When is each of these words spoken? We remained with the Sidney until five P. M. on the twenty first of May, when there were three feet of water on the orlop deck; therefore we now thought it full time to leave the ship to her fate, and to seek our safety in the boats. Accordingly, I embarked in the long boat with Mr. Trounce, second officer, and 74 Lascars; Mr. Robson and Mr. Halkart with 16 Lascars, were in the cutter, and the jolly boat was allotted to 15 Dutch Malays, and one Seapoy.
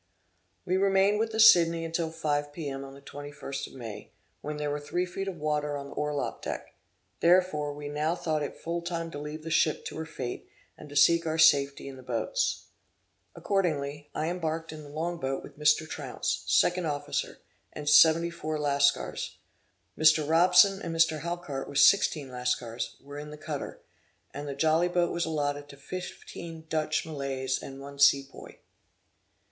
We 0.65 0.77
remained 0.77 1.19
with 1.19 1.31
the 1.31 1.39
Sidney 1.39 1.85
until 1.85 2.09
five 2.09 2.51
P. 2.51 2.67
M. 2.67 2.83
on 2.83 2.95
the 2.95 3.01
twenty 3.01 3.31
first 3.31 3.67
of 3.67 3.73
May, 3.75 4.09
when 4.41 4.57
there 4.57 4.71
were 4.71 4.79
three 4.79 5.05
feet 5.05 5.27
of 5.27 5.35
water 5.37 5.77
on 5.77 5.89
the 5.89 5.95
orlop 5.95 6.41
deck; 6.41 6.73
therefore 7.19 7.71
we 7.75 7.87
now 7.87 8.15
thought 8.15 8.41
it 8.41 8.57
full 8.57 8.81
time 8.81 9.11
to 9.11 9.19
leave 9.19 9.43
the 9.43 9.51
ship 9.51 9.85
to 9.85 9.97
her 9.97 10.05
fate, 10.07 10.49
and 10.75 10.89
to 10.89 10.95
seek 10.95 11.27
our 11.27 11.37
safety 11.37 11.87
in 11.87 11.97
the 11.97 12.01
boats. 12.01 12.69
Accordingly, 13.35 14.09
I 14.15 14.27
embarked 14.29 14.73
in 14.73 14.81
the 14.81 14.89
long 14.89 15.19
boat 15.19 15.43
with 15.43 15.59
Mr. 15.59 15.87
Trounce, 15.87 16.45
second 16.47 16.87
officer, 16.87 17.37
and 17.71 17.87
74 17.87 18.57
Lascars; 18.57 19.37
Mr. 19.95 20.27
Robson 20.27 20.81
and 20.81 20.95
Mr. 20.95 21.19
Halkart 21.19 21.69
with 21.69 21.77
16 21.77 22.31
Lascars, 22.31 22.95
were 23.03 23.19
in 23.19 23.29
the 23.29 23.37
cutter, 23.37 23.81
and 24.33 24.47
the 24.47 24.55
jolly 24.55 24.87
boat 24.87 25.11
was 25.11 25.25
allotted 25.25 25.69
to 25.69 25.77
15 25.77 26.65
Dutch 26.69 27.05
Malays, 27.05 27.61
and 27.61 27.79
one 27.79 27.99
Seapoy. 27.99 28.57